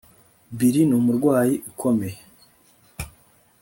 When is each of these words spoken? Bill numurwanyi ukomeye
Bill 0.57 0.75
numurwanyi 0.89 1.55
ukomeye 1.71 2.17